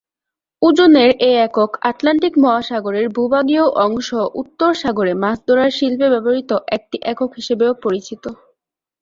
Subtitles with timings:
[0.61, 4.09] ওজনের এ একক আটলান্টিক মহাসাগরের ভূভাগীয় অংশ
[4.41, 8.23] উত্তর সাগরে মাছ ধরার শিল্পে ব্যবহৃত একটি একক হিসেবেও পরিচিত।